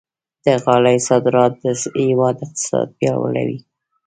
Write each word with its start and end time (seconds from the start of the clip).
د 0.45 0.45
غالۍ 0.63 0.97
صادرات 1.07 1.53
د 1.63 1.65
هېواد 2.07 2.35
اقتصاد 2.45 2.87
پیاوړی 2.97 3.35
کوي. 3.49 3.59